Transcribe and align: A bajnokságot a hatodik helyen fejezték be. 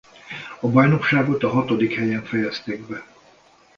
A 0.59 0.67
bajnokságot 0.67 1.43
a 1.43 1.49
hatodik 1.49 1.93
helyen 1.93 2.23
fejezték 2.25 2.87
be. 2.87 3.03